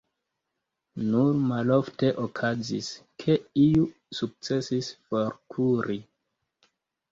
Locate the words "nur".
1.09-1.35